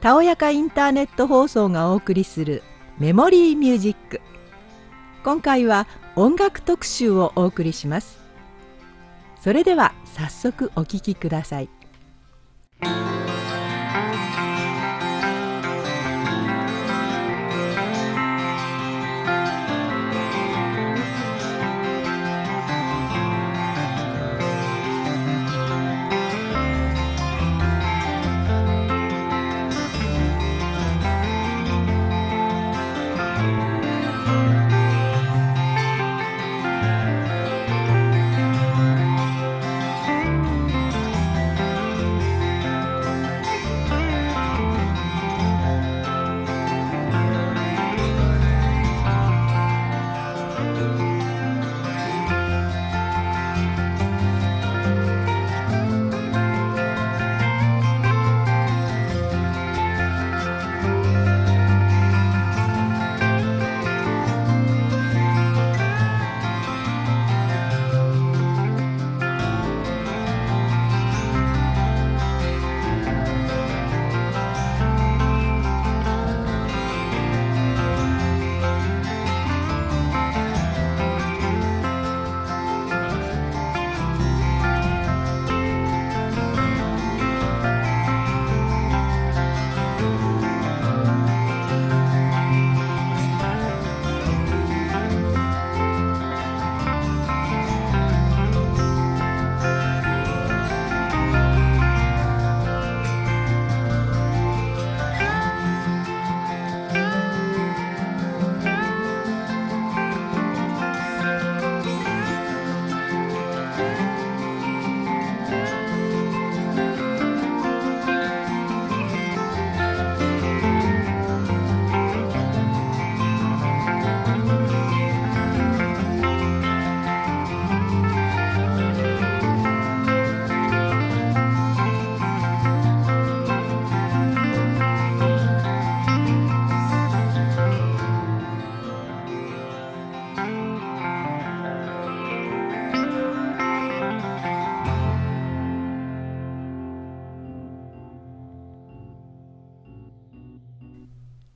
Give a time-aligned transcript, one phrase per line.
[0.00, 2.62] たおやかインターネット放送がお送りする
[2.98, 4.20] メモリーミュージック。
[5.24, 8.18] 今回は音楽特集をお送りします。
[9.40, 11.68] それでは早速お聴きください。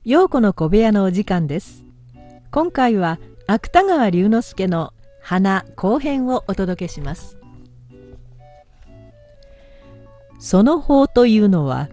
[0.05, 1.83] 陽子の小部屋のお時間です。
[2.51, 7.37] 今回は芥川龍之介の花後編をお届けします。
[10.39, 11.89] その法というのは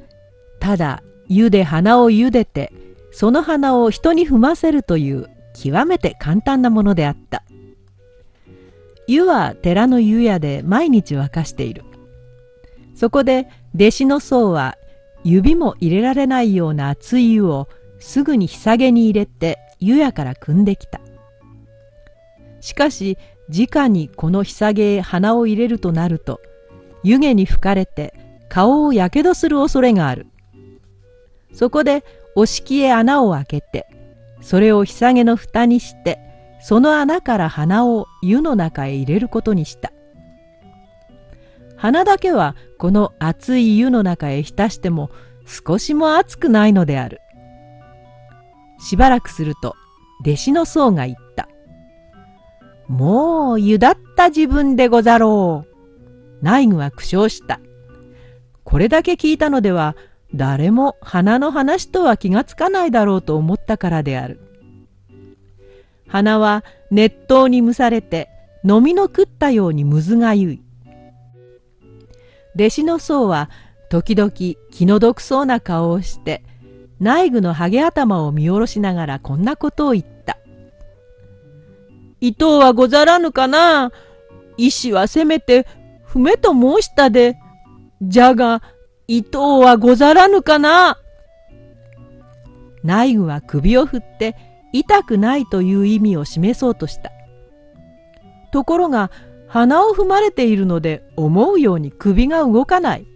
[0.61, 2.73] ただ湯で花を茹でて
[3.11, 7.43] その花を人に踏ませるという極めて簡単なものであった。
[9.09, 11.83] 湯は寺の湯屋で毎日沸かしている。
[12.95, 14.79] そこで弟子の僧は
[15.25, 17.69] 指も入れられないような熱い湯を
[17.99, 21.01] すぐに日下げに入れて湯屋から汲んできた。
[22.61, 23.19] しかし
[23.49, 26.41] 直にこの日下げへ鼻を入れるとなると
[27.05, 28.13] 湯気に吹かれて
[28.49, 30.27] 顔をやけどする恐れがある。
[31.53, 32.05] そこで
[32.35, 33.87] お敷へ穴を開けて
[34.41, 36.19] それを日下げの蓋にして
[36.61, 39.93] その穴から鼻を湯の中へ入れることにした。
[41.77, 45.11] 鼻だけはこの熱い湯の中へ浸しても
[45.47, 47.21] 少しも熱くないのである。
[48.79, 49.77] しばらくすると
[50.21, 51.49] 弟子の僧が言った。
[52.89, 55.77] もうゆだった自分でござろう。
[56.43, 57.61] 内具は苦笑した。
[58.65, 59.97] これだけ聞いたのでは
[60.35, 64.41] 誰も花の話とは気がつかないだろうと思ったからである。
[66.09, 68.29] 花は熱湯に蒸されて
[68.65, 70.63] 飲みの食ったようにむずがゆい。
[72.55, 73.51] 弟子の僧は
[73.91, 74.31] 時々
[74.71, 76.43] 気の毒そうな顔をして
[76.99, 80.39] 内具のハゲ頭を見下ろしながらこんなことを言った。
[82.21, 83.93] 伊藤はござらぬかな？
[84.57, 85.67] 医師はせめて、
[86.03, 87.37] 不めと申したで。
[88.01, 88.63] じゃが、
[89.07, 90.99] 伊藤はござらぬかな？
[92.83, 94.35] 内具は首を振って
[94.73, 97.13] 痛くないという意味を示そうとした。
[98.53, 99.11] ところが
[99.49, 103.07] 鼻を踏まれているので思うように首が動かない。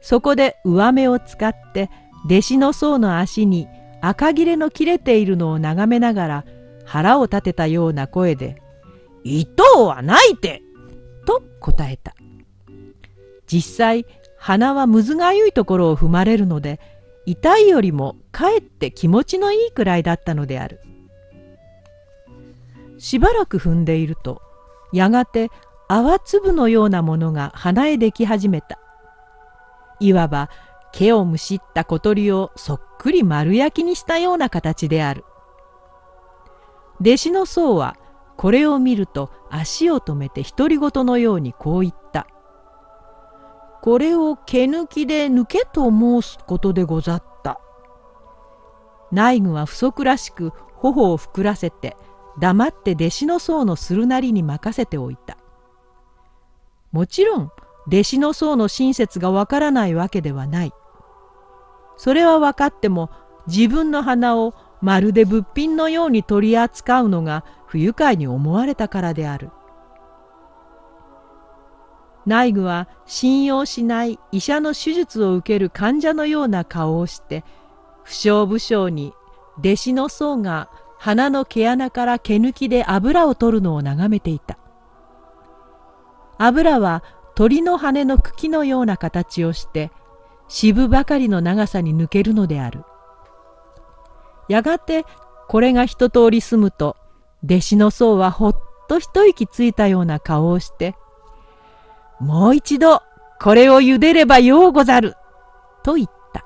[0.00, 1.90] そこで上目を使って
[2.26, 3.68] 弟子の僧の足に
[4.00, 6.44] 赤切れの切れているのを眺めながら
[6.84, 8.60] 腹を立てたような声で
[9.24, 10.62] 「糸はないて!」
[11.26, 12.14] と答えた
[13.46, 14.06] 実際
[14.38, 16.80] 鼻はむずがゆいところを踏まれるので
[17.26, 20.80] 痛いよりもかえって気持ちのいいくらいだったのである
[22.98, 24.40] しばらく踏んでいると
[24.92, 25.50] やがて
[25.88, 28.78] 泡粒のようなものが鼻へでき始めた。
[30.00, 30.48] いわば
[30.92, 35.24] 毛をむしった小鳥をそっくり丸焼きにしたような形である。
[37.00, 37.96] 弟子の僧は
[38.36, 42.26] これを見ると足を止めて独り言のようにこう言った。
[43.82, 47.60] これを毛抜きで抜けと申すことでござった。
[49.12, 51.96] 内具は不足らしく頬を膨らせて
[52.38, 55.36] 黙って弟子の僧のするなりに任せておいた。
[56.92, 57.50] もちろん
[57.86, 60.72] 弟子の僧の親切がわからないわけではない。
[62.00, 63.10] それは分かっても
[63.46, 69.50] 自分の鼻をまるで物品のように取り扱うのが不愉快に思われたからである。
[72.24, 77.44] 内具は信用しない医者の手術を受ける患者のような顔をして
[78.02, 79.12] 不祥不祥に
[79.58, 84.56] 弟子の僧が鼻の毛穴から毛抜きで油を取るのを眺めていた。
[86.38, 87.04] 油は
[87.34, 89.92] 鳥の羽の茎のような形をして
[90.50, 92.84] 渋ばかりの長さに抜けるのである。
[94.48, 95.06] やがて
[95.48, 96.96] これが一通り済むと
[97.44, 98.56] 弟子の僧はほっ
[98.88, 100.96] と一息ついたような顔をして
[102.18, 103.00] 「もう一度
[103.40, 105.14] これを茹でればようござる」
[105.84, 106.44] と言った。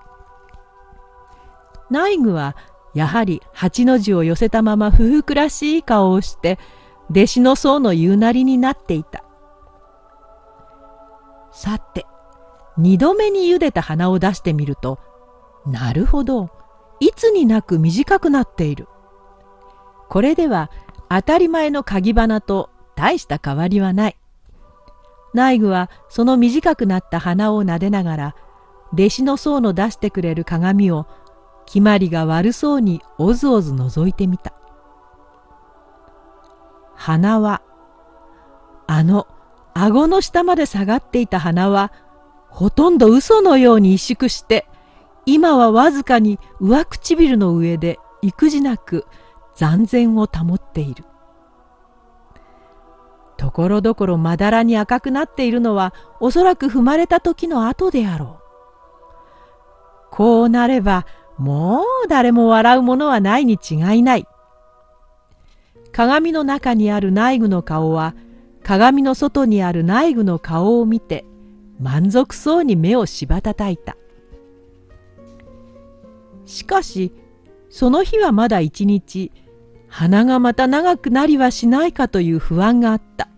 [1.91, 2.57] 内具は
[2.95, 6.59] やはり八の字を寄せたまま不服らしい顔をして
[7.11, 9.25] 弟子の僧の言うなりになっていた。
[11.53, 12.05] さて、
[12.77, 14.99] 二度目に茹でた花を出してみると、
[15.67, 16.51] なるほど、
[17.01, 18.89] いつになく短くなっている。
[20.09, 20.71] これでは
[21.09, 24.17] 当たり前の鍵花と大した変わりはない。
[25.33, 28.35] 内具はその短くなった鼻を撫でながら、
[28.93, 31.07] 弟子の僧の出してくれる鏡を
[31.67, 34.53] 決まりが悪そうにおずおず覗いてみた。
[36.95, 37.63] 鼻は、
[38.87, 39.27] あの
[39.75, 41.93] 顎の下まで下がっていた鼻は、
[42.55, 44.69] ほとんど嘘のように萎縮して、
[45.27, 49.07] 今はわずかに上唇の上で育児なく
[49.57, 51.05] 残然を保っている。
[53.37, 58.45] ところどころまだらに赤くなっているのはおそらく踏まれた時の後であろう。
[60.13, 64.29] こうなればもう誰も笑うものはないに違いない。
[65.91, 68.15] 鏡の中にある内具の顔は
[68.63, 71.25] 鏡の外にある内具の顔を見て
[71.81, 73.97] 満足そうに目をしばたたいた。
[76.47, 77.13] しかし
[77.71, 79.33] その日はまだ一日
[79.89, 83.29] 鼻がまた長くなりはしないかという不安があった。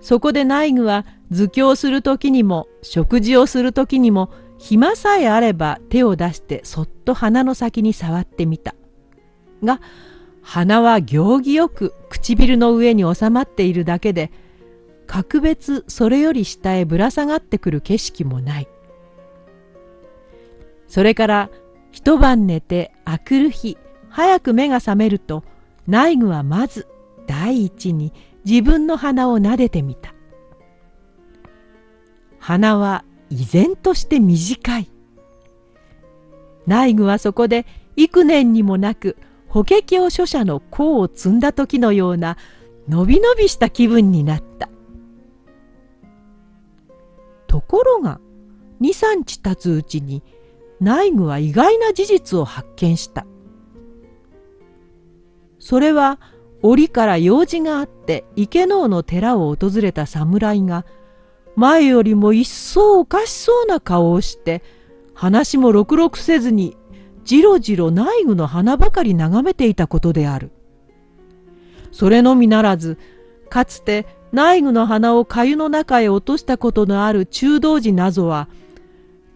[0.00, 8.74] そこで内具は図教する時にも食事をする時にも暇さえあれば手を出してそっと鼻の先に触ってみた。
[9.62, 9.80] が
[10.42, 14.30] 鼻は行儀よく唇の上に収まっているだけで
[15.08, 18.68] 格別それより下へぶら下がってくる景色もない。
[20.86, 21.50] それから
[21.90, 23.78] 一晩寝て明くる日
[24.10, 25.42] 早く目が覚めると
[25.86, 26.86] 内具はまず
[27.26, 28.12] 第一に
[28.44, 30.14] 自分の鼻を撫でてみた。
[32.38, 34.90] 鼻は依然として短い。
[36.66, 37.66] 内具はそこで
[37.96, 39.16] 幾年にもなく
[39.48, 42.36] 法華経書者の甲を積んだ時のような
[42.88, 44.68] のびのびした気分になった。
[47.48, 48.20] ところが
[48.80, 50.22] 23日経つうちに
[50.80, 53.26] 内具は意外な事実を発見した。
[55.58, 56.20] それは
[56.62, 60.86] 折から用事があって池能の寺を訪れた侍が
[61.56, 64.62] 前よりも一層おかしそうな顔をして
[65.14, 66.76] 話もろくろくせずに
[67.24, 70.50] じろじろ内具の花ばかり眺めていたことである。
[71.90, 72.96] それのみならず、
[73.50, 78.48] かつて内具の花を粥の中へ落としたことのある中道寺なぞは、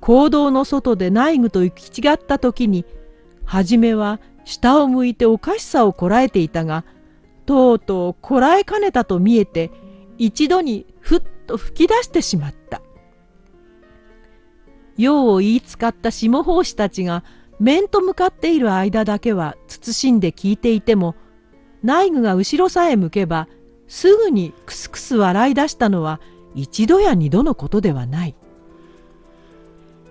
[0.00, 2.84] 行動の外で内具と行き違った時に、
[3.44, 6.84] はじめは下を向いておかしさをこらえていたが、
[7.46, 9.70] とうとうこらえかねたと見えて、
[10.18, 12.82] 一度にふっと吹き出してしまった。
[14.96, 17.24] 用を言いつかった下法師たちが
[17.58, 21.14] 面と向かっている間だけは慎んで聞いていても
[21.82, 23.48] 内具が後ろさえ向けば
[23.92, 26.18] すぐにクスクス笑い出したのは
[26.54, 28.34] 一度や二度のことではない。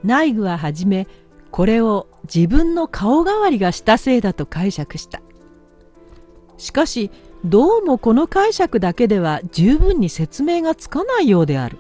[0.04, 1.08] 内具ははじめ
[1.50, 5.20] これを自分の顔代わりがしたせいだと解釈した。
[6.58, 7.10] しかし
[7.44, 11.80] どうもこの解釈だけでは十分に説明がつかないようである。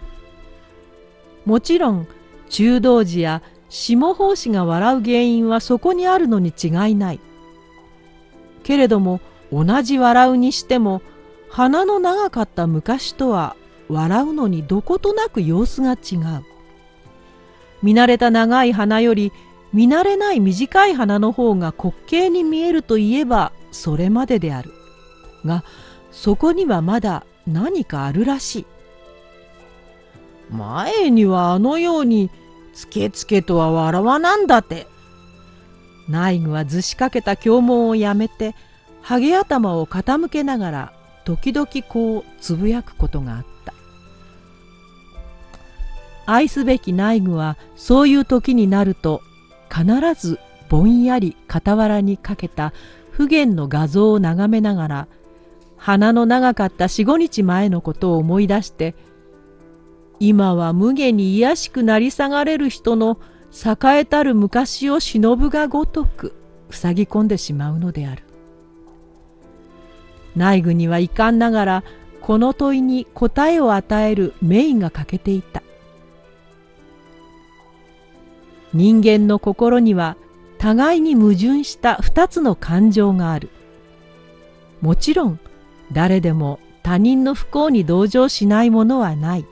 [1.45, 2.07] もちろん
[2.49, 7.19] 中道寺や下法師が笑う原因はそこにあるのに違いない。
[8.63, 9.21] けれども
[9.53, 11.03] 同じ笑うにしても
[11.51, 13.57] 鼻の長かった昔とは
[13.89, 16.45] 笑うのにどことなく様子が違う。
[17.83, 19.33] 見慣れた長い鼻より
[19.73, 24.71] 見慣れない短い鼻の方が滑稽に見えるといえばそれまでである。
[25.45, 25.65] が
[26.11, 28.65] そこにはまだ何かあるらしい。
[30.51, 32.29] 前にはあのように
[32.73, 34.87] つけつけとは笑わなんだって。
[36.07, 38.55] 内具はずしかけた経文をやめて
[39.01, 40.93] ハゲ頭を傾けながら
[41.25, 43.73] 時々こうつぶやくことがあった。
[46.25, 49.21] 愛すべき内具はそういう時になると
[49.69, 49.85] 必
[50.15, 52.73] ずぼんやり傍らにかけた
[53.11, 55.07] 不言の画像を眺めながら
[55.77, 58.95] 鼻の長かった四五日前のことを思い出して
[60.19, 63.17] 今は無下に卑しくなり下がれる人の
[63.51, 66.33] 栄えたる昔を忍ぶがごとく
[66.69, 68.23] 塞ぎ込んでしまうのである。
[70.35, 71.83] 内具には遺憾ながら
[72.21, 75.63] この問いに答えを与える名医が欠けていた。
[78.73, 80.15] 人間の心には
[80.57, 83.49] 互いに矛盾した二つの感情がある。
[84.81, 85.39] もちろん
[85.91, 89.45] 誰でも他人の不幸に同情しないものはない。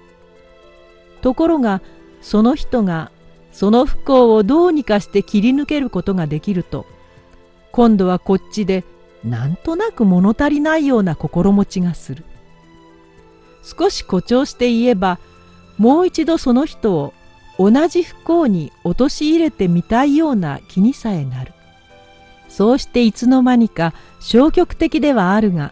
[1.22, 1.82] ところが
[2.22, 3.12] その人が
[3.52, 6.86] その不幸をどうにかして切り抜けることができると
[7.72, 8.84] 今度はこっちで
[9.24, 12.24] なんとなく物足りないような心持ちがする。
[13.64, 15.20] 少し誇張して言えば
[15.78, 17.14] もう一度その人を
[17.58, 21.54] 同じ不幸に陥れてみたいような気にさえなる。
[22.48, 25.72] そうしていつの間にか消極的ではあるが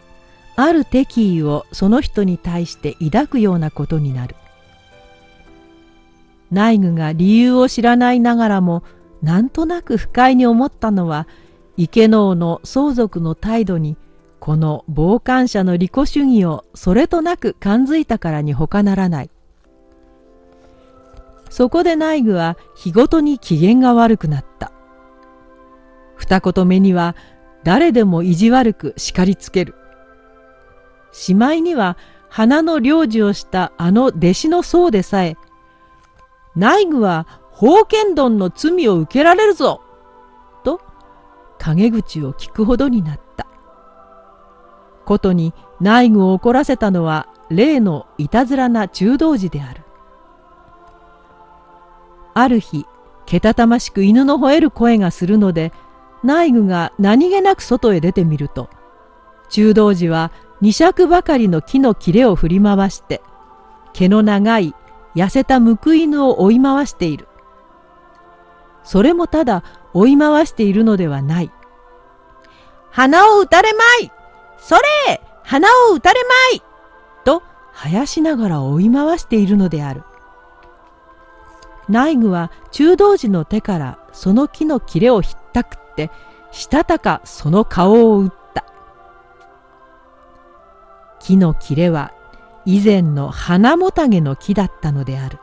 [0.54, 4.36] ある敵意をその人に対して抱くようなことになる。
[6.50, 8.82] 内具が理由を知らないながらも
[9.22, 11.26] なんとなく不快に思ったのは
[11.78, 13.96] 池能の相続の態度に
[14.40, 19.30] この傍観者の利己主義をそれとなく感づいたからに他ならない。
[21.50, 24.72] そこで内具は日ごとに機嫌が悪くなった。
[26.16, 27.14] 二言目には
[27.62, 29.76] 誰でも意地悪く叱りつける。
[31.12, 31.96] しまいには
[32.28, 35.36] 花の領事をしたあの弟子の僧でさえ
[36.56, 39.80] 内具は宝剣丼の罪を受けられるぞ
[41.58, 43.46] 陰口を聞くほどになった。
[45.04, 49.82] ことに内具を怒らせたのは例のいたずらな中道寺である。
[52.34, 52.86] ある日、
[53.26, 55.72] けたたましく犬の吠える声がするので、
[56.22, 58.68] 内具が何気なく外へ出てみると、
[59.48, 63.22] 中道寺は二尺ばかりの木の切れを振り回して、
[63.92, 64.74] 毛の長い
[65.14, 67.27] 痩せた報い犬を追い回している。
[68.84, 71.50] それもただ追い回しているのではない。
[72.90, 74.10] 花を打たれまい
[74.58, 74.74] そ
[75.06, 76.62] れ花を打たれまい
[77.24, 77.42] と
[77.72, 80.02] 生やしながら追い回しているのである。
[81.88, 86.10] 内具は中道寺の手からその木の切れをひったくって、
[86.50, 88.64] したたかその顔を打った。
[91.18, 92.12] 木の切れは
[92.66, 95.38] 以前の花もたげの木だったのである。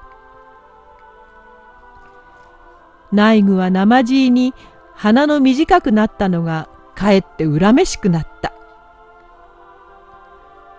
[3.11, 4.53] 内具は生地に
[4.93, 8.53] 鼻の短くなったのがかえって恨めしくなった。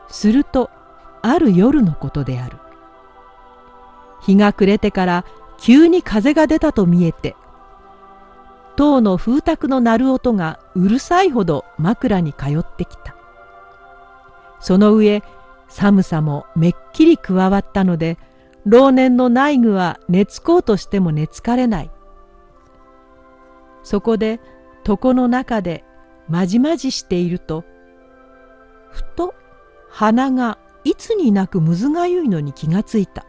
[0.09, 0.71] すると
[1.23, 2.57] ある夜のことである。
[4.23, 5.25] 日が暮れてから
[5.59, 7.37] 急に風が出たと見えて
[8.77, 13.15] 塔の風卓の鳴る音がうるさいほど枕に通ってきた。
[14.61, 15.23] その上
[15.69, 18.19] 寒さもめっきり加わったので
[18.65, 21.91] 老年の内具は寝つこうとしても寝つかれない
[23.87, 24.41] そこで
[24.85, 25.85] 床の中で
[26.29, 27.63] まじまじしていると
[28.91, 29.33] ふと
[29.89, 33.25] 鼻がいつになくむずがゆいのに気がついた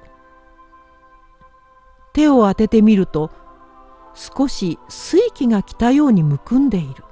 [2.11, 3.29] 手を当ててみると
[4.15, 7.03] 少し水気が来たようにむくんでいる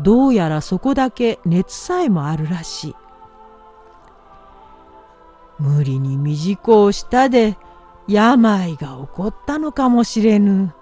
[0.00, 2.96] どうやらそこだけ熱さえもあるらしい。
[5.60, 7.58] 無理に短をしたで
[8.08, 10.74] 病が起こったのかもしれぬ。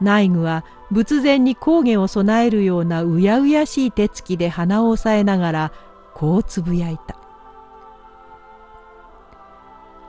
[0.00, 5.72] 内具は仏前に講義を備えるようなうやうやしい手つきで鼻を押さえながら
[6.14, 7.16] こうつぶやいた。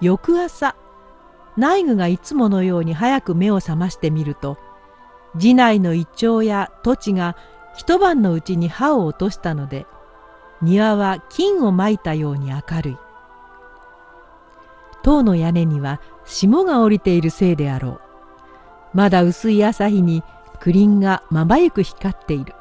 [0.01, 0.75] 翌朝
[1.57, 4.57] 内具がいつものように早く目を覚ましてみると
[5.39, 7.35] 寺内のイチョウや土地が
[7.77, 9.85] 一晩のうちに葉を落としたので
[10.61, 12.97] 庭は金をまいたように明るい
[15.03, 18.01] 塔の屋根には霜が降りているせいであろう
[18.95, 20.23] まだ薄い朝日に
[20.61, 22.55] クリンがまばゆく光っている。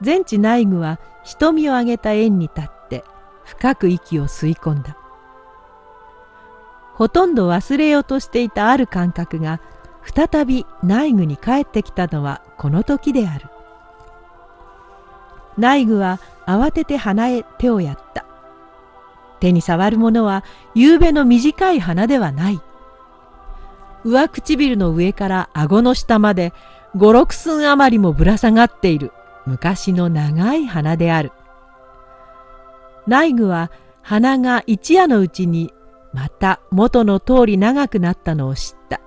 [0.00, 3.04] 全知内具は瞳を上げた円に立って
[3.44, 4.96] 深く息を吸い込んだ。
[6.94, 9.60] ほとんど忘れようとしていたある感覚が
[10.04, 13.46] 再び内具に帰ってきたのはこの時である。
[15.58, 18.24] 内具は慌てて鼻へ手をやった。
[19.40, 20.44] 手に触るものは
[20.76, 22.60] 夕べの短い鼻ではない。
[24.04, 26.52] 上唇の上から顎の下まで
[26.94, 29.12] 五六寸余りもぶら下がっている。
[29.46, 31.32] 昔の長い鼻である。
[33.06, 33.70] 内具は
[34.02, 35.72] 鼻が一夜のうちに
[36.12, 39.00] また元の通り長くなったのを知った。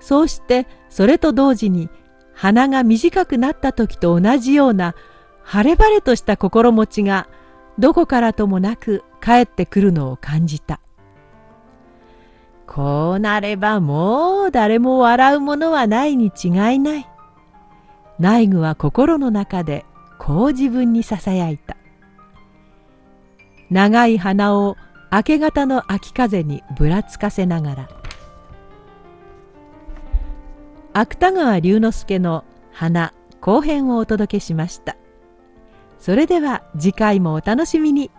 [0.00, 1.88] そうしてそれと同時に
[2.34, 4.94] 鼻が短くなった時と同じような
[5.42, 7.28] 晴れ晴れとした心持ちが
[7.78, 10.80] どこからともなく帰ってくるのを感じた。
[12.74, 17.06] こうなればもう誰も笑うものはないに違いない。
[18.18, 19.84] 内具は心の中で
[20.18, 21.76] こう自分にささやいた。
[23.70, 24.76] 長い鼻を
[25.12, 27.88] 明け方の秋風にぶらつかせながら。
[30.94, 34.96] 芥川龍之介の花後編をお届けしました。
[36.00, 38.10] それでは次回もお楽しみに。